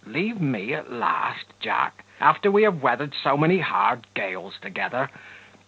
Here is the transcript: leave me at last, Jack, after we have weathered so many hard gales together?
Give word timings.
leave 0.07 0.39
me 0.41 0.73
at 0.73 0.91
last, 0.91 1.45
Jack, 1.59 2.03
after 2.19 2.49
we 2.51 2.63
have 2.63 2.81
weathered 2.81 3.13
so 3.23 3.37
many 3.37 3.59
hard 3.59 4.07
gales 4.15 4.53
together? 4.63 5.07